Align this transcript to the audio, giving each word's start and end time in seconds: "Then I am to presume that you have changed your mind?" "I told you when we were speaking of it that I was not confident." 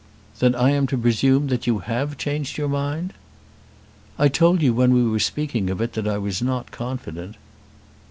"Then 0.39 0.55
I 0.55 0.71
am 0.71 0.87
to 0.87 0.97
presume 0.97 1.45
that 1.49 1.67
you 1.67 1.77
have 1.77 2.17
changed 2.17 2.57
your 2.57 2.67
mind?" 2.67 3.13
"I 4.17 4.29
told 4.29 4.63
you 4.63 4.73
when 4.73 4.95
we 4.95 5.03
were 5.07 5.19
speaking 5.19 5.69
of 5.69 5.79
it 5.79 5.93
that 5.93 6.07
I 6.07 6.17
was 6.17 6.41
not 6.41 6.71
confident." 6.71 7.35